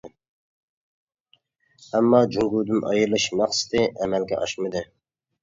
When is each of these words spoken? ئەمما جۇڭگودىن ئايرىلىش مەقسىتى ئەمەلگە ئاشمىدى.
ئەمما 1.99 2.23
جۇڭگودىن 2.37 2.89
ئايرىلىش 2.89 3.29
مەقسىتى 3.43 3.85
ئەمەلگە 4.01 4.41
ئاشمىدى. 4.43 4.85